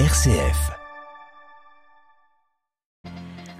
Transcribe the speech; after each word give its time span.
RCF. 0.00 0.72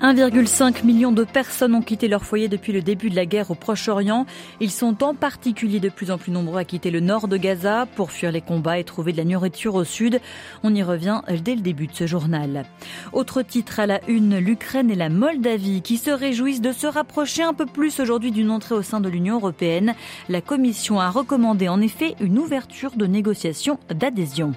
1,5 0.03 0.84
million 0.84 1.12
de 1.12 1.22
personnes 1.22 1.76
ont 1.76 1.80
quitté 1.80 2.08
leur 2.08 2.25
foyer 2.25 2.49
depuis 2.49 2.72
le 2.72 2.83
début 2.83 3.09
de 3.09 3.14
la 3.14 3.25
guerre 3.25 3.53
au 3.53 3.54
Proche-Orient. 3.54 4.27
Ils 4.61 4.73
sont 4.73 5.05
en 5.05 5.15
particulier 5.15 5.79
de 5.79 5.89
plus 5.91 6.11
en 6.11 6.19
plus 6.19 6.33
nombreux 6.33 6.59
à 6.59 6.65
quitter 6.65 6.91
le 6.91 6.99
nord 6.99 7.29
de 7.29 7.37
Gaza 7.37 7.87
pour 7.95 8.11
fuir 8.11 8.33
les 8.33 8.41
combats 8.41 8.81
et 8.81 8.85
trouver 8.85 9.12
de 9.12 9.19
la 9.19 9.25
nourriture 9.25 9.77
au 9.77 9.85
sud. 9.85 10.21
On 10.64 10.75
y 10.75 10.82
revient 10.82 11.20
dès 11.45 11.55
le 11.55 11.61
début 11.61 11.86
de 11.86 11.95
ce 11.95 12.09
journal. 12.09 12.64
Autre 13.12 13.43
titre 13.43 13.79
à 13.79 13.87
la 13.87 14.01
une, 14.09 14.37
l'Ukraine 14.39 14.91
et 14.91 14.96
la 14.96 15.11
Moldavie 15.11 15.82
qui 15.82 15.98
se 15.98 16.11
réjouissent 16.11 16.61
de 16.61 16.73
se 16.73 16.89
rapprocher 16.89 17.45
un 17.45 17.55
peu 17.55 17.66
plus 17.66 18.01
aujourd'hui 18.01 18.32
d'une 18.32 18.51
entrée 18.51 18.75
au 18.75 18.82
sein 18.82 18.98
de 18.98 19.09
l'Union 19.09 19.37
européenne. 19.37 19.95
La 20.29 20.41
Commission 20.41 20.98
a 20.98 21.11
recommandé 21.11 21.69
en 21.69 21.80
effet 21.80 22.16
une 22.21 22.41
ouverture 22.41 22.96
de 22.96 23.07
négociations 23.07 23.79
d'adhésion. 23.89 24.53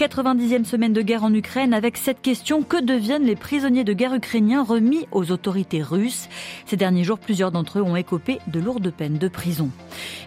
90e 0.00 0.64
semaine 0.64 0.94
de 0.94 1.02
guerre 1.02 1.24
en 1.24 1.34
Ukraine 1.34 1.74
avec 1.74 1.98
cette 1.98 2.22
question 2.22 2.62
que 2.62 2.82
deviennent 2.82 3.26
les 3.26 3.36
prisonniers 3.36 3.84
de 3.84 3.92
guerre 3.92 4.14
ukrainiens 4.14 4.62
remis 4.62 5.06
aux 5.12 5.30
autorités 5.30 5.82
russes? 5.82 6.30
Ces 6.64 6.78
derniers 6.78 7.04
jours, 7.04 7.18
plusieurs 7.18 7.50
d'entre 7.50 7.80
eux 7.80 7.82
ont 7.82 7.96
écopé 7.96 8.38
de 8.46 8.60
lourdes 8.60 8.90
peines 8.90 9.18
de 9.18 9.28
prison. 9.28 9.68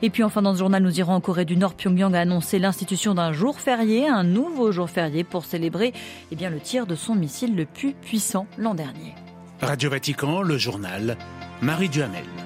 Et 0.04 0.12
puis 0.12 0.22
enfin 0.22 0.44
dans 0.44 0.54
ce 0.54 0.60
journal, 0.60 0.84
nous 0.84 1.00
irons 1.00 1.14
en 1.14 1.22
Corée 1.22 1.46
du 1.46 1.58
Nord. 1.58 1.74
Pyongyang 1.74 2.14
a 2.14 2.20
annoncé 2.20 2.60
l'institution 2.60 3.16
d'un 3.16 3.34
jour 3.34 3.60
férié, 3.60 4.08
un 4.08 4.24
nouveau 4.24 4.72
jour 4.72 4.92
férié 4.92 5.24
pour 5.24 5.44
célébrer 5.44 5.92
eh 6.32 6.36
bien, 6.36 6.52
le 6.52 6.60
tir 6.60 6.86
de 6.86 6.94
son 6.94 7.16
missile 7.16 7.56
le 7.56 7.66
plus 7.66 7.94
puissant 7.94 8.46
l'an 8.60 8.76
dernier. 8.76 9.16
Radio 9.60 9.90
Vatican, 9.90 10.44
le 10.44 10.60
journal, 10.60 11.18
Marie 11.64 11.90
Duhamel. 11.90 12.43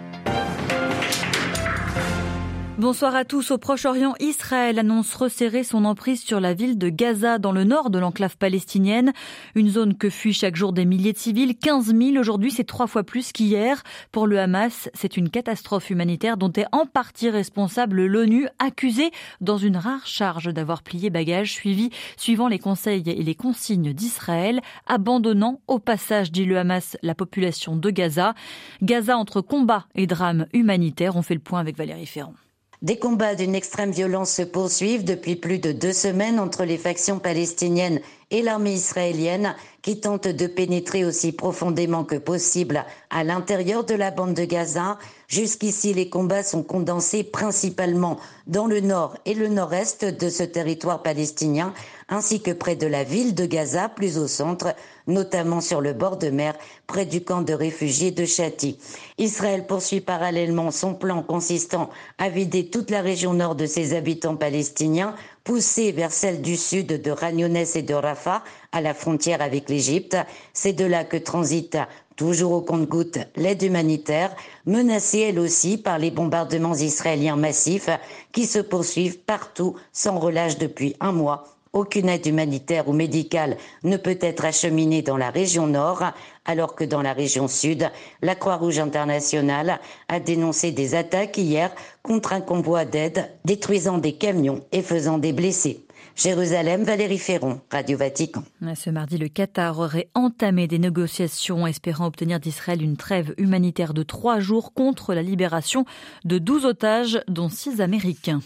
Bonsoir 2.78 3.16
à 3.16 3.26
tous. 3.26 3.50
Au 3.50 3.58
Proche-Orient, 3.58 4.14
Israël 4.20 4.78
annonce 4.78 5.16
resserrer 5.16 5.64
son 5.64 5.84
emprise 5.84 6.22
sur 6.22 6.40
la 6.40 6.54
ville 6.54 6.78
de 6.78 6.90
Gaza 6.90 7.40
dans 7.40 7.52
le 7.52 7.64
nord 7.64 7.90
de 7.90 7.98
l'enclave 7.98 8.38
palestinienne. 8.38 9.14
Une 9.56 9.70
zone 9.70 9.98
que 9.98 10.12
fuient 10.12 10.32
chaque 10.32 10.56
jour 10.56 10.74
des 10.74 10.86
milliers 10.86 11.12
de 11.12 11.18
civils. 11.18 11.58
15 11.58 11.96
000 11.96 12.18
aujourd'hui, 12.18 12.52
c'est 12.52 12.66
trois 12.66 12.86
fois 12.86 13.02
plus 13.02 13.32
qu'hier. 13.32 13.82
Pour 14.12 14.28
le 14.28 14.40
Hamas, 14.40 14.92
c'est 14.94 15.18
une 15.18 15.32
catastrophe 15.32 15.90
humanitaire 15.90 16.38
dont 16.38 16.52
est 16.52 16.68
en 16.72 16.86
partie 16.86 17.32
responsable 17.32 18.06
l'ONU, 18.06 18.48
accusée 18.60 19.10
dans 19.42 19.58
une 19.58 19.78
rare 19.78 20.06
charge 20.06 20.54
d'avoir 20.54 20.84
plié 20.84 21.10
bagage 21.10 21.54
suivi, 21.54 21.90
suivant 22.16 22.48
les 22.48 22.60
conseils 22.60 23.02
et 23.08 23.24
les 23.24 23.36
consignes 23.36 23.92
d'Israël, 23.92 24.62
abandonnant 24.86 25.62
au 25.66 25.80
passage, 25.80 26.32
dit 26.32 26.46
le 26.46 26.60
Hamas, 26.60 26.96
la 27.02 27.16
population 27.16 27.76
de 27.76 27.90
Gaza. 27.90 28.36
Gaza 28.84 29.18
entre 29.18 29.42
combat 29.42 29.88
et 29.96 30.06
drame 30.06 30.46
humanitaire. 30.54 31.16
On 31.16 31.24
fait 31.24 31.34
le 31.34 31.40
point 31.40 31.60
avec 31.60 31.76
Valérie 31.76 32.06
Ferrand. 32.06 32.36
Des 32.84 33.00
combats 33.00 33.34
d'une 33.34 33.56
extrême 33.56 33.90
violence 33.90 34.32
se 34.32 34.44
poursuivent 34.44 35.04
depuis 35.04 35.36
plus 35.36 35.58
de 35.58 35.72
deux 35.72 35.94
semaines 35.94 36.40
entre 36.40 36.64
les 36.64 36.78
factions 36.78 37.18
palestiniennes 37.18 38.02
et 38.32 38.42
l'armée 38.42 38.74
israélienne 38.74 39.56
qui 39.82 40.02
tente 40.02 40.28
de 40.28 40.48
pénétrer 40.48 41.06
aussi 41.06 41.32
profondément 41.32 42.04
que 42.04 42.16
possible 42.16 42.84
à 43.10 43.24
l'intérieur 43.24 43.86
de 43.86 43.96
la 43.96 44.12
bande 44.12 44.34
de 44.34 44.44
Gaza. 44.44 44.98
Jusqu'ici, 45.30 45.94
les 45.94 46.10
combats 46.10 46.44
sont 46.44 46.64
condensés 46.64 47.24
principalement 47.24 48.18
dans 48.46 48.66
le 48.66 48.82
nord 48.82 49.18
et 49.26 49.34
le 49.34 49.48
nord-est 49.48 50.04
de 50.04 50.30
ce 50.30 50.44
territoire 50.44 51.04
palestinien, 51.04 51.74
ainsi 52.10 52.42
que 52.42 52.52
près 52.52 52.76
de 52.76 52.88
la 52.88 53.04
ville 53.04 53.34
de 53.34 53.46
Gaza, 53.46 53.88
plus 53.90 54.18
au 54.18 54.28
centre, 54.28 54.74
notamment 55.06 55.62
sur 55.62 55.80
le 55.80 55.94
bord 55.94 56.18
de 56.18 56.30
mer, 56.30 56.56
près 56.86 57.06
du 57.06 57.24
camp 57.24 57.42
de 57.42 57.54
réfugiés 57.54 58.12
de 58.12 58.26
Chati. 58.26 58.78
Israël 59.18 59.66
poursuit 59.66 60.02
parallèlement 60.02 60.72
son 60.72 60.94
plan 60.94 61.24
consistant 61.24 61.90
à 62.18 62.30
vider 62.30 62.70
toute 62.70 62.90
la 62.90 63.02
région 63.02 63.34
nord 63.34 63.56
de 63.56 63.66
ses 63.66 63.96
habitants 63.96 64.36
palestiniens 64.36 65.16
poussée 65.48 65.94
vers 65.94 66.12
celle 66.12 66.42
du 66.42 66.58
sud 66.58 67.02
de 67.02 67.10
Ragnonès 67.10 67.78
et 67.78 67.82
de 67.82 67.94
Rafah, 67.94 68.44
à 68.74 68.82
la 68.82 68.94
frontière 68.94 69.42
avec 69.42 69.70
l'Égypte. 69.70 70.18
C'est 70.52 70.74
de 70.74 70.84
là 70.84 71.06
que 71.06 71.16
transite, 71.16 71.78
toujours 72.18 72.52
au 72.52 72.62
compte-goutte, 72.62 73.20
l'aide 73.38 73.64
humanitaire, 73.64 74.36
menacée 74.66 75.20
elle 75.20 75.40
aussi 75.40 75.78
par 75.78 76.00
les 76.00 76.12
bombardements 76.12 76.76
israéliens 76.76 77.38
massifs 77.38 77.90
qui 78.34 78.46
se 78.46 78.60
poursuivent 78.60 79.20
partout 79.20 79.78
sans 79.94 80.20
relâche 80.20 80.58
depuis 80.58 80.98
un 81.00 81.14
mois 81.14 81.57
aucune 81.74 82.10
aide 82.10 82.26
humanitaire 82.26 82.88
ou 82.88 82.94
médicale 82.94 83.58
ne 83.84 83.98
peut 83.98 84.18
être 84.22 84.46
acheminée 84.46 85.02
dans 85.02 85.18
la 85.18 85.30
région 85.30 85.68
nord, 85.68 86.04
alors 86.46 86.76
que 86.76 86.84
dans 86.84 87.02
la 87.02 87.14
région 87.14 87.48
sud, 87.48 87.90
la 88.22 88.36
Croix-Rouge 88.36 88.80
internationale 88.80 89.80
a 90.08 90.20
dénoncé 90.20 90.72
des 90.72 90.96
attaques 90.96 91.38
hier 91.38 91.72
contre 92.04 92.34
un 92.34 92.42
convoi 92.42 92.86
d'aide, 92.86 93.30
détruisant 93.46 93.98
des 93.98 94.14
camions 94.14 94.62
et 94.72 94.82
faisant 94.82 95.18
des 95.18 95.34
blessés. 95.34 95.84
Jérusalem, 96.18 96.84
Valérie 96.84 97.20
Ferron, 97.20 97.62
Radio 97.72 97.96
Vatican. 97.96 98.44
Ce 98.76 98.90
mardi, 98.90 99.20
le 99.20 99.28
Qatar 99.28 99.78
aurait 99.78 100.10
entamé 100.16 100.68
des 100.68 100.80
négociations 100.80 101.68
espérant 101.68 102.08
obtenir 102.08 102.40
d'Israël 102.40 102.82
une 102.82 102.98
trêve 102.98 103.36
humanitaire 103.38 103.94
de 103.94 104.02
trois 104.02 104.40
jours 104.40 104.74
contre 104.74 105.14
la 105.14 105.22
libération 105.22 105.86
de 106.26 106.40
douze 106.40 106.66
otages, 106.66 107.22
dont 107.28 107.50
six 107.50 107.82
Américains. 107.82 108.42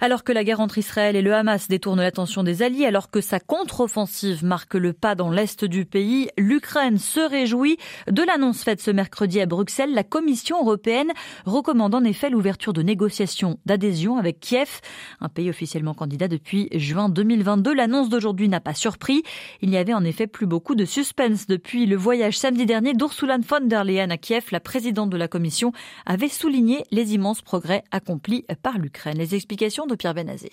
Alors 0.00 0.24
que 0.24 0.32
la 0.32 0.44
guerre 0.44 0.60
entre 0.60 0.78
Israël 0.78 1.16
et 1.16 1.22
le 1.22 1.34
Hamas 1.34 1.68
détourne 1.68 2.00
l'attention 2.00 2.42
des 2.42 2.62
alliés, 2.62 2.86
alors 2.86 3.10
que 3.10 3.20
sa 3.20 3.40
contre-offensive 3.40 4.44
marque 4.44 4.74
le 4.74 4.92
pas 4.92 5.14
dans 5.14 5.30
l'est 5.30 5.64
du 5.64 5.84
pays, 5.84 6.28
l'Ukraine 6.38 6.98
se 6.98 7.20
réjouit 7.20 7.76
de 8.10 8.22
l'annonce 8.22 8.62
faite 8.62 8.80
ce 8.80 8.90
mercredi 8.90 9.40
à 9.40 9.46
Bruxelles. 9.46 9.94
La 9.94 10.04
Commission 10.04 10.60
européenne 10.60 11.12
recommande 11.44 11.94
en 11.94 12.04
effet 12.04 12.30
l'ouverture 12.30 12.72
de 12.72 12.82
négociations 12.82 13.58
d'adhésion 13.66 14.16
avec 14.16 14.40
Kiev, 14.40 14.80
un 15.20 15.28
pays 15.28 15.50
officiellement 15.50 15.94
candidat 15.94 16.28
depuis 16.28 16.68
juin 16.72 17.08
2022. 17.08 17.74
L'annonce 17.74 18.08
d'aujourd'hui 18.08 18.48
n'a 18.48 18.60
pas 18.60 18.74
surpris. 18.74 19.22
Il 19.60 19.70
n'y 19.70 19.76
avait 19.76 19.94
en 19.94 20.04
effet 20.04 20.26
plus 20.26 20.46
beaucoup 20.46 20.74
de 20.74 20.84
suspense 20.84 21.46
depuis 21.46 21.86
le 21.86 21.96
voyage 21.96 22.38
samedi 22.38 22.66
dernier 22.66 22.94
d'Ursula 22.94 23.38
von 23.38 23.66
der 23.66 23.84
Leyen 23.84 24.10
à 24.10 24.16
Kiev. 24.16 24.46
La 24.50 24.60
présidente 24.60 25.10
de 25.10 25.16
la 25.16 25.28
Commission 25.28 25.72
avait 26.06 26.28
souligné 26.28 26.84
les 26.90 27.14
immenses 27.14 27.42
progrès 27.42 27.84
accomplis 27.90 28.44
par 28.62 28.78
l'Ukraine. 28.78 29.20
Les 29.42 29.44
explications 29.44 29.86
de 29.86 29.96
Pierre 29.96 30.14
Benazé. 30.14 30.52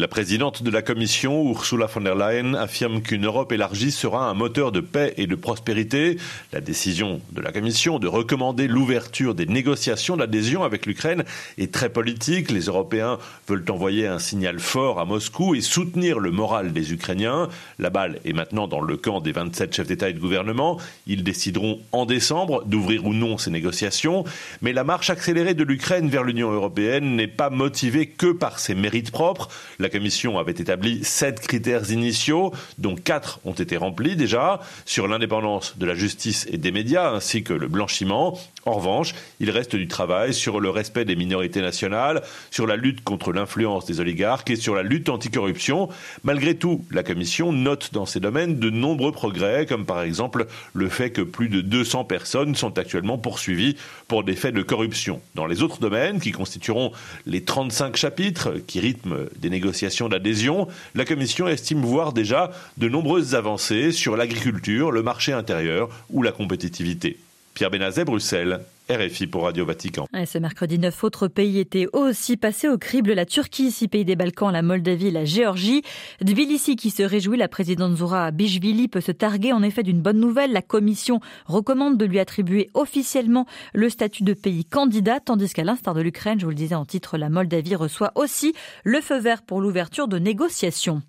La 0.00 0.08
présidente 0.08 0.62
de 0.62 0.70
la 0.70 0.80
Commission, 0.80 1.50
Ursula 1.50 1.84
von 1.84 2.00
der 2.00 2.14
Leyen, 2.14 2.54
affirme 2.54 3.02
qu'une 3.02 3.26
Europe 3.26 3.52
élargie 3.52 3.90
sera 3.90 4.30
un 4.30 4.32
moteur 4.32 4.72
de 4.72 4.80
paix 4.80 5.12
et 5.18 5.26
de 5.26 5.34
prospérité. 5.34 6.16
La 6.54 6.62
décision 6.62 7.20
de 7.32 7.42
la 7.42 7.52
Commission 7.52 7.98
de 7.98 8.08
recommander 8.08 8.66
l'ouverture 8.66 9.34
des 9.34 9.44
négociations 9.44 10.16
d'adhésion 10.16 10.64
avec 10.64 10.86
l'Ukraine 10.86 11.24
est 11.58 11.70
très 11.70 11.90
politique. 11.90 12.50
Les 12.50 12.62
Européens 12.62 13.18
veulent 13.46 13.66
envoyer 13.68 14.06
un 14.06 14.18
signal 14.18 14.58
fort 14.58 15.00
à 15.00 15.04
Moscou 15.04 15.54
et 15.54 15.60
soutenir 15.60 16.18
le 16.18 16.30
moral 16.30 16.72
des 16.72 16.94
Ukrainiens. 16.94 17.50
La 17.78 17.90
balle 17.90 18.20
est 18.24 18.32
maintenant 18.32 18.68
dans 18.68 18.80
le 18.80 18.96
camp 18.96 19.20
des 19.20 19.32
27 19.32 19.74
chefs 19.76 19.86
d'État 19.86 20.08
et 20.08 20.14
de 20.14 20.18
gouvernement. 20.18 20.78
Ils 21.08 21.24
décideront 21.24 21.78
en 21.92 22.06
décembre 22.06 22.64
d'ouvrir 22.64 23.04
ou 23.04 23.12
non 23.12 23.36
ces 23.36 23.50
négociations. 23.50 24.24
Mais 24.62 24.72
la 24.72 24.82
marche 24.82 25.10
accélérée 25.10 25.52
de 25.52 25.62
l'Ukraine 25.62 26.08
vers 26.08 26.24
l'Union 26.24 26.50
européenne 26.50 27.16
n'est 27.16 27.28
pas 27.28 27.50
motivée 27.50 28.06
que 28.06 28.32
par 28.32 28.60
ses 28.60 28.74
mérites 28.74 29.10
propres. 29.10 29.50
Commission 29.90 30.38
avait 30.38 30.52
établi 30.52 31.04
sept 31.04 31.40
critères 31.40 31.90
initiaux, 31.90 32.52
dont 32.78 32.94
quatre 32.94 33.40
ont 33.44 33.52
été 33.52 33.76
remplis 33.76 34.16
déjà, 34.16 34.60
sur 34.86 35.06
l'indépendance 35.06 35.76
de 35.76 35.84
la 35.84 35.94
justice 35.94 36.46
et 36.50 36.56
des 36.56 36.72
médias, 36.72 37.12
ainsi 37.12 37.42
que 37.42 37.52
le 37.52 37.68
blanchiment. 37.68 38.38
En 38.64 38.72
revanche, 38.72 39.14
il 39.40 39.50
reste 39.50 39.76
du 39.76 39.88
travail 39.88 40.34
sur 40.34 40.60
le 40.60 40.70
respect 40.70 41.04
des 41.04 41.16
minorités 41.16 41.60
nationales, 41.60 42.22
sur 42.50 42.66
la 42.66 42.76
lutte 42.76 43.02
contre 43.02 43.32
l'influence 43.32 43.86
des 43.86 44.00
oligarques 44.00 44.50
et 44.50 44.56
sur 44.56 44.74
la 44.74 44.82
lutte 44.82 45.08
anticorruption. 45.08 45.88
Malgré 46.24 46.54
tout, 46.54 46.84
la 46.90 47.02
Commission 47.02 47.52
note 47.52 47.90
dans 47.92 48.06
ces 48.06 48.20
domaines 48.20 48.58
de 48.58 48.70
nombreux 48.70 49.12
progrès, 49.12 49.66
comme 49.66 49.86
par 49.86 50.02
exemple 50.02 50.46
le 50.72 50.88
fait 50.88 51.10
que 51.10 51.22
plus 51.22 51.48
de 51.48 51.60
200 51.60 52.04
personnes 52.04 52.54
sont 52.54 52.78
actuellement 52.78 53.18
poursuivies 53.18 53.76
pour 54.08 54.24
des 54.24 54.36
faits 54.36 54.54
de 54.54 54.62
corruption. 54.62 55.20
Dans 55.34 55.46
les 55.46 55.62
autres 55.62 55.80
domaines, 55.80 56.20
qui 56.20 56.32
constitueront 56.32 56.92
les 57.26 57.42
35 57.42 57.96
chapitres 57.96 58.54
qui 58.66 58.80
rythment 58.80 59.26
des 59.38 59.50
négociations, 59.50 59.69
d'adhésion, 60.08 60.68
la 60.94 61.04
Commission 61.04 61.48
estime 61.48 61.80
voir 61.80 62.12
déjà 62.12 62.50
de 62.76 62.88
nombreuses 62.88 63.34
avancées 63.34 63.92
sur 63.92 64.16
l'agriculture, 64.16 64.90
le 64.90 65.02
marché 65.02 65.32
intérieur 65.32 65.88
ou 66.10 66.22
la 66.22 66.32
compétitivité. 66.32 67.18
Pierre 67.54 67.70
Benazet, 67.70 68.04
Bruxelles. 68.04 68.60
RFI 68.90 69.28
pour 69.28 69.44
Radio 69.44 69.64
Vatican. 69.64 70.06
ce 70.26 70.38
mercredi, 70.38 70.76
neuf 70.76 71.04
autres 71.04 71.28
pays 71.28 71.60
étaient 71.60 71.86
aussi 71.92 72.36
passés 72.36 72.68
au 72.68 72.76
crible. 72.76 73.12
La 73.12 73.24
Turquie, 73.24 73.70
six 73.70 73.86
pays 73.86 74.04
des 74.04 74.16
Balkans, 74.16 74.52
la 74.52 74.62
Moldavie, 74.62 75.12
la 75.12 75.24
Géorgie. 75.24 75.82
Tbilissi 76.24 76.74
qui 76.74 76.90
se 76.90 77.04
réjouit, 77.04 77.38
la 77.38 77.46
présidente 77.46 77.96
Zoura 77.96 78.32
Bishvili 78.32 78.88
peut 78.88 79.00
se 79.00 79.12
targuer 79.12 79.52
en 79.52 79.62
effet 79.62 79.84
d'une 79.84 80.00
bonne 80.00 80.18
nouvelle. 80.18 80.52
La 80.52 80.62
Commission 80.62 81.20
recommande 81.46 81.98
de 81.98 82.04
lui 82.04 82.18
attribuer 82.18 82.68
officiellement 82.74 83.46
le 83.74 83.88
statut 83.90 84.24
de 84.24 84.34
pays 84.34 84.64
candidat, 84.64 85.20
tandis 85.20 85.52
qu'à 85.52 85.62
l'instar 85.62 85.94
de 85.94 86.00
l'Ukraine, 86.00 86.40
je 86.40 86.46
vous 86.46 86.50
le 86.50 86.56
disais 86.56 86.74
en 86.74 86.84
titre, 86.84 87.16
la 87.16 87.28
Moldavie 87.30 87.76
reçoit 87.76 88.10
aussi 88.16 88.54
le 88.82 89.00
feu 89.00 89.20
vert 89.20 89.42
pour 89.42 89.60
l'ouverture 89.60 90.08
de 90.08 90.18
négociations. 90.18 91.00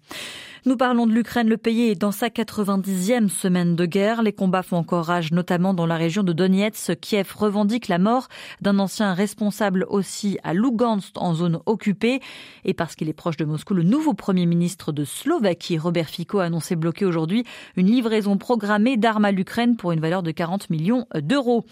Nous 0.63 0.77
parlons 0.77 1.07
de 1.07 1.11
l'Ukraine. 1.11 1.49
Le 1.49 1.57
pays 1.57 1.89
est 1.89 1.95
dans 1.95 2.11
sa 2.11 2.27
90e 2.27 3.29
semaine 3.29 3.75
de 3.75 3.87
guerre. 3.87 4.21
Les 4.21 4.31
combats 4.31 4.61
font 4.61 4.77
encore 4.77 5.05
rage, 5.05 5.31
notamment 5.31 5.73
dans 5.73 5.87
la 5.87 5.95
région 5.95 6.21
de 6.21 6.33
Donetsk. 6.33 6.99
Kiev 6.99 7.33
revendique 7.35 7.87
la 7.87 7.97
mort 7.97 8.27
d'un 8.61 8.77
ancien 8.77 9.15
responsable 9.15 9.87
aussi 9.89 10.37
à 10.43 10.53
Lugansk, 10.53 11.13
en 11.15 11.33
zone 11.33 11.61
occupée. 11.65 12.19
Et 12.63 12.75
parce 12.75 12.95
qu'il 12.95 13.09
est 13.09 13.13
proche 13.13 13.37
de 13.37 13.45
Moscou, 13.45 13.73
le 13.73 13.81
nouveau 13.81 14.13
premier 14.13 14.45
ministre 14.45 14.91
de 14.91 15.03
Slovaquie, 15.03 15.79
Robert 15.79 16.09
Fico, 16.09 16.37
a 16.37 16.43
annoncé 16.43 16.75
bloquer 16.75 17.05
aujourd'hui 17.05 17.43
une 17.75 17.87
livraison 17.87 18.37
programmée 18.37 18.97
d'armes 18.97 19.25
à 19.25 19.31
l'Ukraine 19.31 19.77
pour 19.77 19.93
une 19.93 19.99
valeur 19.99 20.21
de 20.21 20.29
40 20.29 20.69
millions 20.69 21.07
d'euros. 21.15 21.65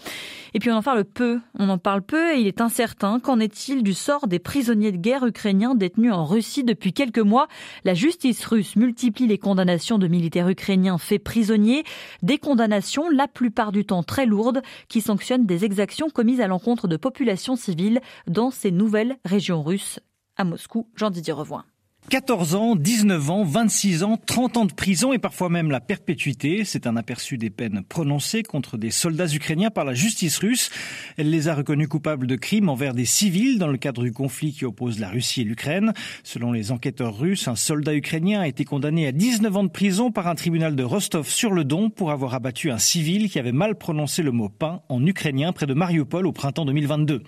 Et 0.52 0.58
puis 0.58 0.68
on 0.72 0.74
en 0.74 0.82
parle 0.82 1.04
peu. 1.04 1.38
On 1.56 1.68
en 1.68 1.78
parle 1.78 2.02
peu 2.02 2.34
et 2.34 2.40
il 2.40 2.48
est 2.48 2.60
incertain. 2.60 3.20
Qu'en 3.20 3.38
est-il 3.38 3.84
du 3.84 3.94
sort 3.94 4.26
des 4.26 4.40
prisonniers 4.40 4.90
de 4.90 4.96
guerre 4.96 5.24
ukrainiens 5.24 5.76
détenus 5.76 6.12
en 6.12 6.24
Russie 6.24 6.64
depuis 6.64 6.92
quelques 6.92 7.20
mois? 7.20 7.46
La 7.84 7.94
justice 7.94 8.44
russe 8.44 8.74
multiplie 8.80 9.26
les 9.26 9.38
condamnations 9.38 9.98
de 9.98 10.08
militaires 10.08 10.48
ukrainiens 10.48 10.98
faits 10.98 11.22
prisonniers, 11.22 11.84
des 12.22 12.38
condamnations 12.38 13.10
la 13.10 13.28
plupart 13.28 13.72
du 13.72 13.84
temps 13.84 14.02
très 14.02 14.26
lourdes 14.26 14.62
qui 14.88 15.02
sanctionnent 15.02 15.46
des 15.46 15.64
exactions 15.64 16.08
commises 16.08 16.40
à 16.40 16.48
l'encontre 16.48 16.88
de 16.88 16.96
populations 16.96 17.56
civiles 17.56 18.00
dans 18.26 18.50
ces 18.50 18.70
nouvelles 18.70 19.16
régions 19.24 19.62
russes. 19.62 20.00
À 20.36 20.44
Moscou, 20.44 20.88
Jean-Didier 20.96 21.34
Revoin. 21.34 21.64
14 22.08 22.56
ans, 22.56 22.74
19 22.74 23.30
ans, 23.30 23.44
26 23.44 24.02
ans, 24.02 24.16
30 24.16 24.56
ans 24.56 24.64
de 24.64 24.72
prison 24.72 25.12
et 25.12 25.18
parfois 25.18 25.48
même 25.48 25.70
la 25.70 25.80
perpétuité. 25.80 26.64
C'est 26.64 26.88
un 26.88 26.96
aperçu 26.96 27.38
des 27.38 27.50
peines 27.50 27.84
prononcées 27.88 28.42
contre 28.42 28.78
des 28.78 28.90
soldats 28.90 29.28
ukrainiens 29.32 29.70
par 29.70 29.84
la 29.84 29.94
justice 29.94 30.38
russe. 30.38 30.70
Elle 31.18 31.30
les 31.30 31.46
a 31.46 31.54
reconnus 31.54 31.86
coupables 31.86 32.26
de 32.26 32.34
crimes 32.34 32.68
envers 32.68 32.94
des 32.94 33.04
civils 33.04 33.58
dans 33.58 33.68
le 33.68 33.76
cadre 33.76 34.02
du 34.02 34.12
conflit 34.12 34.52
qui 34.52 34.64
oppose 34.64 34.98
la 34.98 35.08
Russie 35.08 35.42
et 35.42 35.44
l'Ukraine. 35.44 35.92
Selon 36.24 36.50
les 36.50 36.72
enquêteurs 36.72 37.16
russes, 37.16 37.46
un 37.46 37.54
soldat 37.54 37.94
ukrainien 37.94 38.40
a 38.40 38.48
été 38.48 38.64
condamné 38.64 39.06
à 39.06 39.12
19 39.12 39.56
ans 39.58 39.64
de 39.64 39.68
prison 39.68 40.10
par 40.10 40.26
un 40.26 40.34
tribunal 40.34 40.74
de 40.74 40.82
Rostov-sur-le-Don 40.82 41.90
pour 41.90 42.10
avoir 42.10 42.34
abattu 42.34 42.72
un 42.72 42.78
civil 42.78 43.30
qui 43.30 43.38
avait 43.38 43.52
mal 43.52 43.76
prononcé 43.76 44.22
le 44.22 44.32
mot 44.32 44.48
pain 44.48 44.80
en 44.88 45.06
ukrainien 45.06 45.52
près 45.52 45.66
de 45.66 45.74
Mariupol 45.74 46.26
au 46.26 46.32
printemps 46.32 46.64
2022. 46.64 47.22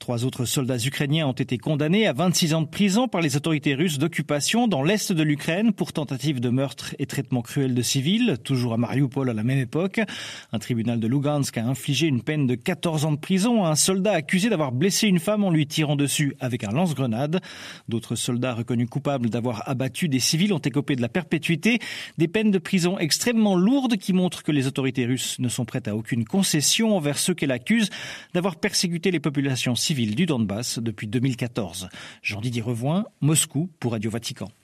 Trois 0.00 0.24
autres 0.24 0.46
soldats 0.46 0.78
ukrainiens 0.78 1.28
ont 1.28 1.32
été 1.32 1.58
condamnés 1.58 2.08
à 2.08 2.12
26 2.12 2.54
ans 2.54 2.62
de 2.62 2.68
prison 2.68 3.06
par 3.06 3.20
les 3.20 3.36
autorités 3.36 3.74
russes 3.74 3.98
d'occupation 4.06 4.68
dans 4.68 4.84
l'est 4.84 5.10
de 5.10 5.22
l'Ukraine 5.24 5.72
pour 5.72 5.92
tentative 5.92 6.38
de 6.38 6.48
meurtre 6.48 6.94
et 7.00 7.06
traitement 7.06 7.42
cruel 7.42 7.74
de 7.74 7.82
civils, 7.82 8.36
toujours 8.44 8.72
à 8.72 8.76
Mariupol 8.76 9.28
à 9.28 9.34
la 9.34 9.42
même 9.42 9.58
époque. 9.58 10.00
Un 10.52 10.60
tribunal 10.60 11.00
de 11.00 11.08
Lugansk 11.08 11.58
a 11.58 11.64
infligé 11.64 12.06
une 12.06 12.22
peine 12.22 12.46
de 12.46 12.54
14 12.54 13.04
ans 13.04 13.10
de 13.10 13.18
prison 13.18 13.64
à 13.64 13.70
un 13.70 13.74
soldat 13.74 14.12
accusé 14.12 14.48
d'avoir 14.48 14.70
blessé 14.70 15.08
une 15.08 15.18
femme 15.18 15.42
en 15.42 15.50
lui 15.50 15.66
tirant 15.66 15.96
dessus 15.96 16.36
avec 16.38 16.62
un 16.62 16.70
lance-grenade. 16.70 17.40
D'autres 17.88 18.14
soldats 18.14 18.54
reconnus 18.54 18.88
coupables 18.88 19.28
d'avoir 19.28 19.68
abattu 19.68 20.08
des 20.08 20.20
civils 20.20 20.52
ont 20.52 20.58
écopé 20.58 20.94
de 20.94 21.02
la 21.02 21.08
perpétuité, 21.08 21.80
des 22.16 22.28
peines 22.28 22.52
de 22.52 22.58
prison 22.58 23.00
extrêmement 23.00 23.56
lourdes 23.56 23.96
qui 23.96 24.12
montrent 24.12 24.44
que 24.44 24.52
les 24.52 24.68
autorités 24.68 25.04
russes 25.04 25.40
ne 25.40 25.48
sont 25.48 25.64
prêtes 25.64 25.88
à 25.88 25.96
aucune 25.96 26.24
concession 26.24 26.96
envers 26.96 27.18
ceux 27.18 27.34
qu'elles 27.34 27.50
accusent 27.50 27.90
d'avoir 28.34 28.54
persécuté 28.54 29.10
les 29.10 29.18
populations 29.18 29.74
civiles 29.74 30.14
du 30.14 30.26
Donbass 30.26 30.78
depuis 30.78 31.08
2014. 31.08 31.88
Jean-Didier 32.22 32.62
Revoin, 32.62 33.06
Moscou 33.20 33.68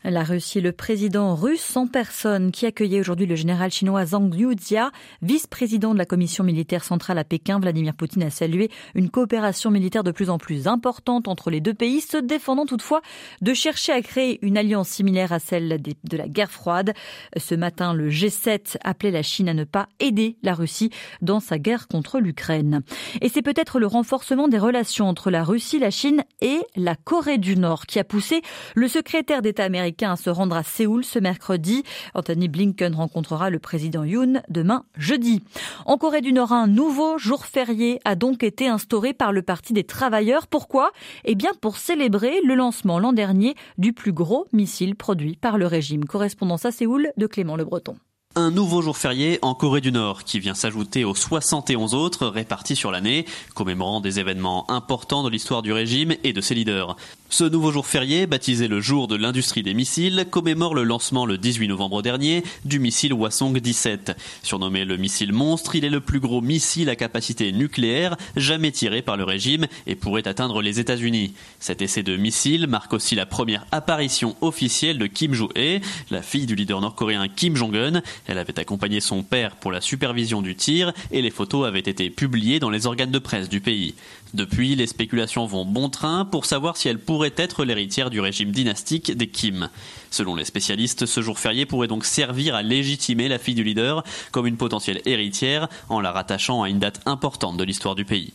La 0.05 0.25
Russie, 0.25 0.61
le 0.61 0.73
président 0.73 1.35
russe 1.35 1.77
en 1.77 1.87
personne 1.87 2.53
qui 2.53 2.67
accueillait 2.67 3.01
aujourd'hui 3.01 3.27
le 3.27 3.35
général 3.35 3.71
chinois 3.71 4.05
Zhang 4.07 4.35
Yujia, 4.35 4.91
vice-président 5.23 5.93
de 5.95 5.99
la 5.99 6.05
commission 6.05 6.45
militaire 6.45 6.85
centrale 6.85 7.19
à 7.19 7.25
Pékin. 7.25 7.59
Vladimir 7.59 7.95
Poutine 7.95 8.25
a 8.25 8.31
salué 8.31 8.71
une 8.95 9.11
coopération 9.11 9.71
militaire 9.71 10.05
de 10.05 10.11
plus 10.11 10.29
en 10.29 10.39
plus 10.39 10.67
importante 10.67 11.29
entre 11.29 11.51
les 11.51 11.61
deux 11.61 11.73
pays, 11.73 12.01
se 12.01 12.17
défendant 12.17 12.67
toutefois 12.67 13.01
de 13.41 13.55
chercher 13.55 13.93
à 13.93 14.03
créer 14.03 14.39
une 14.45 14.59
alliance 14.59 14.89
similaire 14.89 15.33
à 15.33 15.39
celle 15.39 15.81
de 15.81 16.17
la 16.17 16.29
guerre 16.29 16.51
froide. 16.51 16.93
Ce 17.37 17.55
matin, 17.55 17.95
le 17.95 18.11
G7 18.11 18.77
appelait 18.85 19.11
la 19.11 19.23
Chine 19.23 19.49
à 19.49 19.55
ne 19.55 19.65
pas 19.65 19.89
aider 20.01 20.37
la 20.43 20.55
Russie 20.55 20.91
dans 21.23 21.41
sa 21.41 21.59
guerre 21.59 21.89
contre 21.89 22.21
l'Ukraine. 22.21 22.83
Et 23.21 23.29
c'est 23.29 23.43
peut-être 23.43 23.79
le 23.79 23.87
renforcement 23.87 24.49
des 24.49 24.59
relations 24.59 25.09
entre 25.09 25.31
la 25.31 25.45
Russie, 25.45 25.79
la 25.79 25.91
Chine 25.91 26.25
et 26.41 26.61
la 26.77 26.97
Corée 26.97 27.39
du 27.39 27.57
Nord 27.57 27.87
qui 27.87 27.99
a 27.99 28.05
poussé 28.05 28.43
le 28.75 28.89
secret 28.89 29.22
secrétaire 29.23 29.43
d'État 29.43 29.63
américain 29.63 30.17
se 30.17 30.31
rendre 30.31 30.57
à 30.57 30.65
Séoul 30.65 31.05
ce 31.05 31.21
mercredi. 31.21 31.85
Anthony 32.15 32.49
Blinken 32.49 32.93
rencontrera 32.93 33.51
le 33.51 33.61
président 33.61 34.03
Yoon 34.03 34.43
demain 34.49 34.85
jeudi. 34.99 35.45
En 35.87 35.97
Corée 35.97 36.23
du 36.23 36.33
Nord, 36.33 36.51
un 36.51 36.67
nouveau 36.67 37.19
jour 37.19 37.47
férié 37.47 38.01
a 38.05 38.17
donc 38.17 38.43
été 38.43 38.67
instauré 38.67 39.15
par 39.15 39.31
le 39.31 39.43
Parti 39.43 39.75
des 39.75 39.85
travailleurs. 39.85 40.49
Pourquoi? 40.49 40.91
Eh 41.25 41.37
bien 41.37 41.53
pour 41.61 41.77
célébrer 41.77 42.41
le 42.45 42.57
lancement 42.57 42.99
l'an 42.99 43.13
dernier 43.13 43.55
du 43.79 43.93
plus 43.93 44.13
gros 44.13 44.49
missile 44.53 44.97
produit 44.97 45.37
par 45.37 45.57
le 45.57 45.69
régime. 45.69 46.05
Correspondance 46.05 46.65
à 46.65 46.73
Séoul 46.73 47.13
de 47.17 47.29
Clément 47.29 47.55
Le 47.55 47.65
Breton. 47.65 47.95
Un 48.35 48.51
nouveau 48.51 48.81
jour 48.81 48.97
férié 48.97 49.39
en 49.43 49.55
Corée 49.55 49.83
du 49.83 49.93
Nord 49.93 50.25
qui 50.25 50.41
vient 50.41 50.55
s'ajouter 50.55 51.05
aux 51.05 51.15
71 51.15 51.93
autres 51.93 52.27
répartis 52.27 52.77
sur 52.77 52.91
l'année, 52.91 53.27
commémorant 53.55 54.01
des 54.01 54.21
événements 54.21 54.71
importants 54.71 55.23
de 55.23 55.29
l'histoire 55.29 55.61
du 55.61 55.71
régime 55.71 56.15
et 56.25 56.33
de 56.33 56.41
ses 56.41 56.55
leaders. 56.55 56.97
Ce 57.29 57.45
nouveau 57.45 57.73
jour 57.73 57.87
férié, 57.87 58.27
baptisé 58.27 58.69
le 58.69 58.81
jour 58.81 59.09
de 59.09 59.17
l'industrie 59.17 59.63
des 59.63 59.75
missiles, 59.75 60.27
commémore 60.31 60.75
le 60.75 60.83
lancement 60.83 61.27
le 61.27 61.37
18 61.37 61.69
novembre 61.69 62.01
dernier 62.01 62.43
du 62.65 62.79
missile 62.79 63.13
Hwasong 63.13 63.59
17. 63.59 64.17
Surnommé 64.43 64.87
le 64.87 64.97
missile 64.97 65.33
monstre, 65.33 65.75
il 65.75 65.85
est 65.85 65.91
le 65.91 66.01
plus 66.01 66.21
gros 66.21 66.41
missile 66.41 66.89
à 66.89 66.97
capacité 66.97 67.53
nucléaire 67.53 68.17
jamais 68.37 68.71
tiré 68.71 69.03
par 69.03 69.19
le 69.19 69.25
régime 69.25 69.67
et 69.87 69.95
pourrait 69.95 70.29
atteindre 70.29 70.63
les 70.63 70.81
États-Unis. 70.81 71.35
Cet 71.59 71.81
essai 71.83 72.03
de 72.03 72.17
missile 72.17 72.67
marque 72.67 72.93
aussi 72.95 73.15
la 73.15 73.27
première 73.27 73.67
apparition 73.73 74.37
officielle 74.41 74.99
de 74.99 75.07
Kim 75.07 75.35
Jo-hee, 75.35 75.81
la 76.11 76.23
fille 76.23 76.47
du 76.47 76.55
leader 76.55 76.81
nord-coréen 76.81 77.29
Kim 77.29 77.57
Jong-un, 77.57 78.03
elle 78.27 78.39
avait 78.39 78.59
accompagné 78.59 79.01
son 79.01 79.23
père 79.23 79.57
pour 79.57 79.73
la 79.73 79.81
supervision 79.81 80.43
du 80.43 80.55
tir 80.55 80.93
et 81.11 81.23
les 81.23 81.31
photos 81.31 81.67
avaient 81.67 81.81
été 81.81 82.11
publiées 82.11 82.61
dans 82.61 82.71
les 82.71 82.87
organes 82.87 83.11
de 83.11 83.19
presse 83.19 83.49
du 83.49 83.61
pays. 83.61 83.95
Depuis, 84.35 84.75
les 84.77 84.87
spéculations 84.87 85.47
vont 85.47 85.65
bon 85.65 85.89
train 85.91 86.25
pour 86.25 86.47
savoir 86.47 86.77
si 86.77 86.89
elle 86.89 86.99
pourrait 86.99 87.35
être 87.37 87.65
l'héritière 87.65 88.11
du 88.11 88.21
régime 88.21 88.51
dynastique 88.51 89.17
des 89.17 89.27
Kim. 89.27 89.69
Selon 90.11 90.35
les 90.35 90.45
spécialistes, 90.45 91.07
ce 91.07 91.21
jour 91.21 91.39
férié 91.39 91.67
pourrait 91.67 91.89
donc 91.89 92.05
servir 92.05 92.55
à 92.55 92.63
légitimer 92.63 93.29
la 93.29 93.39
fille 93.39 93.55
du 93.55 93.65
leader 93.65 94.05
comme 94.31 94.47
une 94.47 94.57
potentielle 94.57 95.03
héritière 95.05 95.69
en 95.89 96.01
la 96.01 96.13
rattachant 96.13 96.63
à 96.63 96.69
une 96.69 96.79
date 96.79 97.01
importante 97.07 97.57
de 97.57 97.65
l'histoire 97.65 97.95
du 97.95 98.05
pays. 98.05 98.33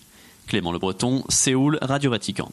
Clément 0.48 0.72
Le 0.72 0.80
Breton, 0.80 1.24
Séoul, 1.30 1.78
Radio 1.82 2.12
Vatican. 2.12 2.52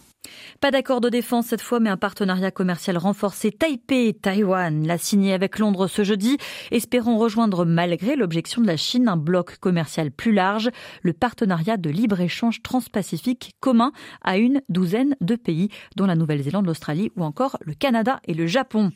Pas 0.60 0.70
d'accord 0.70 1.00
de 1.00 1.08
défense 1.08 1.46
cette 1.46 1.60
fois, 1.60 1.80
mais 1.80 1.90
un 1.90 1.96
partenariat 1.96 2.50
commercial 2.50 2.96
renforcé. 2.96 3.50
Taipei 3.50 4.14
Taïwan 4.14 4.86
l'a 4.86 4.98
signé 4.98 5.32
avec 5.32 5.58
Londres 5.58 5.86
ce 5.86 6.04
jeudi. 6.04 6.38
Espérons 6.70 7.18
rejoindre, 7.18 7.64
malgré 7.64 8.16
l'objection 8.16 8.62
de 8.62 8.66
la 8.66 8.76
Chine, 8.76 9.08
un 9.08 9.16
bloc 9.16 9.58
commercial 9.58 10.10
plus 10.10 10.32
large, 10.32 10.70
le 11.02 11.12
partenariat 11.12 11.76
de 11.76 11.90
libre-échange 11.90 12.62
transpacifique 12.62 13.54
commun 13.60 13.92
à 14.22 14.38
une 14.38 14.62
douzaine 14.68 15.16
de 15.20 15.36
pays, 15.36 15.68
dont 15.96 16.06
la 16.06 16.16
Nouvelle-Zélande, 16.16 16.66
l'Australie 16.66 17.10
ou 17.16 17.24
encore 17.24 17.58
le 17.60 17.74
Canada 17.74 18.20
et 18.26 18.34
le 18.34 18.46
Japon. 18.46 18.90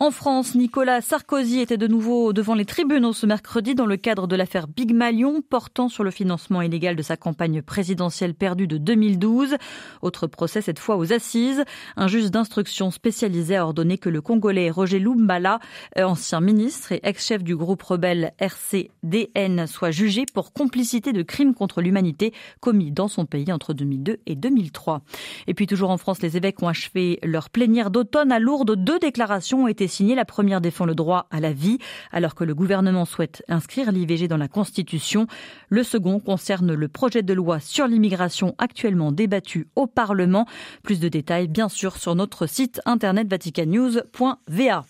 En 0.00 0.10
France, 0.10 0.54
Nicolas 0.54 1.00
Sarkozy 1.00 1.60
était 1.60 1.76
de 1.76 1.86
nouveau 1.86 2.32
devant 2.32 2.54
les 2.54 2.64
tribunaux 2.64 3.12
ce 3.12 3.26
mercredi 3.26 3.74
dans 3.74 3.86
le 3.86 3.96
cadre 3.96 4.26
de 4.26 4.36
l'affaire 4.36 4.68
Big 4.68 4.92
Malion 4.92 5.42
portant 5.42 5.88
sur 5.88 6.04
le 6.04 6.10
financement 6.10 6.62
illégal 6.62 6.96
de 6.96 7.02
sa 7.02 7.16
campagne 7.16 7.62
présidentielle 7.62 8.34
perdue 8.34 8.66
de 8.66 8.78
2012. 8.78 9.56
Autre 10.00 10.26
procès 10.26 10.62
cette 10.72 10.78
fois 10.78 10.96
aux 10.96 11.12
assises. 11.12 11.64
Un 11.96 12.08
juge 12.08 12.30
d'instruction 12.30 12.90
spécialisé 12.90 13.56
a 13.56 13.66
ordonné 13.66 13.98
que 13.98 14.08
le 14.08 14.22
Congolais 14.22 14.70
Roger 14.70 14.98
Lumbala, 14.98 15.58
euh, 15.98 16.04
ancien 16.04 16.40
ministre 16.40 16.92
et 16.92 17.00
ex-chef 17.02 17.44
du 17.44 17.54
groupe 17.54 17.82
rebelle 17.82 18.32
RCDN, 18.38 19.66
soit 19.66 19.90
jugé 19.90 20.24
pour 20.32 20.54
complicité 20.54 21.12
de 21.12 21.20
crimes 21.20 21.52
contre 21.52 21.82
l'humanité 21.82 22.32
commis 22.60 22.90
dans 22.90 23.06
son 23.06 23.26
pays 23.26 23.52
entre 23.52 23.74
2002 23.74 24.20
et 24.24 24.34
2003. 24.34 25.02
Et 25.46 25.52
puis 25.52 25.66
toujours 25.66 25.90
en 25.90 25.98
France, 25.98 26.22
les 26.22 26.38
évêques 26.38 26.62
ont 26.62 26.68
achevé 26.68 27.18
leur 27.22 27.50
plénière 27.50 27.90
d'automne 27.90 28.32
à 28.32 28.38
Lourdes. 28.38 28.74
Deux 28.74 28.98
déclarations 28.98 29.64
ont 29.64 29.68
été 29.68 29.88
signées. 29.88 30.14
La 30.14 30.24
première 30.24 30.62
défend 30.62 30.86
le 30.86 30.94
droit 30.94 31.26
à 31.30 31.40
la 31.40 31.52
vie, 31.52 31.76
alors 32.12 32.34
que 32.34 32.44
le 32.44 32.54
gouvernement 32.54 33.04
souhaite 33.04 33.44
inscrire 33.48 33.92
l'IVG 33.92 34.26
dans 34.26 34.38
la 34.38 34.48
Constitution. 34.48 35.26
Le 35.68 35.82
second 35.82 36.18
concerne 36.18 36.72
le 36.72 36.88
projet 36.88 37.22
de 37.22 37.34
loi 37.34 37.60
sur 37.60 37.86
l'immigration 37.86 38.54
actuellement 38.56 39.12
débattu 39.12 39.68
au 39.76 39.86
Parlement. 39.86 40.46
Plus 40.82 41.00
de 41.00 41.08
détails, 41.08 41.48
bien 41.48 41.68
sûr, 41.68 41.96
sur 41.96 42.14
notre 42.14 42.46
site 42.46 42.80
internet 42.84 43.28
vaticannews.va. 43.28 44.84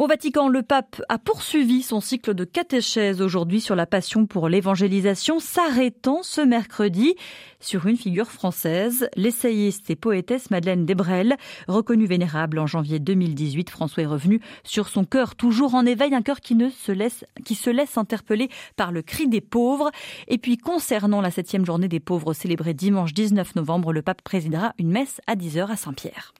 Au 0.00 0.06
Vatican, 0.06 0.48
le 0.48 0.62
pape 0.62 1.02
a 1.10 1.18
poursuivi 1.18 1.82
son 1.82 2.00
cycle 2.00 2.32
de 2.32 2.46
catéchèse 2.46 3.20
aujourd'hui 3.20 3.60
sur 3.60 3.76
la 3.76 3.84
passion 3.84 4.24
pour 4.24 4.48
l'évangélisation, 4.48 5.40
s'arrêtant 5.40 6.22
ce 6.22 6.40
mercredi 6.40 7.16
sur 7.60 7.84
une 7.84 7.98
figure 7.98 8.30
française, 8.30 9.10
l'essayiste 9.14 9.90
et 9.90 9.96
poétesse 9.96 10.50
Madeleine 10.50 10.86
Debrel. 10.86 11.36
Reconnue 11.68 12.06
vénérable 12.06 12.58
en 12.58 12.66
janvier 12.66 12.98
2018, 12.98 13.68
François 13.68 14.04
est 14.04 14.06
revenu 14.06 14.40
sur 14.64 14.88
son 14.88 15.04
cœur 15.04 15.36
toujours 15.36 15.74
en 15.74 15.84
éveil, 15.84 16.14
un 16.14 16.22
cœur 16.22 16.40
qui 16.40 16.54
ne 16.54 16.70
se 16.70 16.92
laisse, 16.92 17.26
qui 17.44 17.54
se 17.54 17.68
laisse 17.68 17.98
interpeller 17.98 18.48
par 18.76 18.92
le 18.92 19.02
cri 19.02 19.28
des 19.28 19.42
pauvres. 19.42 19.90
Et 20.28 20.38
puis, 20.38 20.56
concernant 20.56 21.20
la 21.20 21.30
septième 21.30 21.66
journée 21.66 21.88
des 21.88 22.00
pauvres 22.00 22.32
célébrée 22.32 22.72
dimanche 22.72 23.12
19 23.12 23.54
novembre, 23.54 23.92
le 23.92 24.00
pape 24.00 24.22
présidera 24.22 24.72
une 24.78 24.92
messe 24.92 25.20
à 25.26 25.36
10h 25.36 25.70
à 25.70 25.76
Saint-Pierre. 25.76 26.32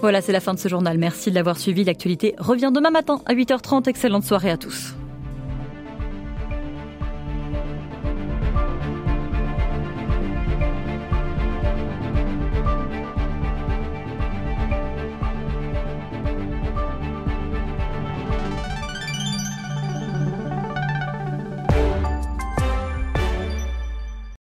Voilà, 0.00 0.22
c'est 0.22 0.32
la 0.32 0.40
fin 0.40 0.54
de 0.54 0.58
ce 0.58 0.68
journal. 0.68 0.96
Merci 0.96 1.30
de 1.30 1.34
l'avoir 1.34 1.58
suivi. 1.58 1.84
L'actualité 1.84 2.34
revient 2.38 2.70
demain 2.74 2.90
matin 2.90 3.20
à 3.26 3.34
8h30. 3.34 3.88
Excellente 3.88 4.24
soirée 4.24 4.50
à 4.50 4.56
tous. 4.56 4.94